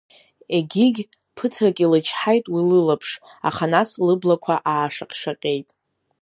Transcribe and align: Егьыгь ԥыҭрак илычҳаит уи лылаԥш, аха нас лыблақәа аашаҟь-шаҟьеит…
Егьыгь 0.55 1.01
ԥыҭрак 1.35 1.77
илычҳаит 1.83 2.45
уи 2.53 2.61
лылаԥш, 2.69 3.09
аха 3.47 3.65
нас 3.73 3.89
лыблақәа 4.05 4.55
аашаҟь-шаҟьеит… 4.71 5.69